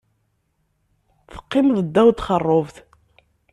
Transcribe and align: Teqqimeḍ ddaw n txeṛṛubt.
Teqqimeḍ 1.33 1.79
ddaw 1.83 2.09
n 2.11 2.15
txeṛṛubt. 2.17 2.75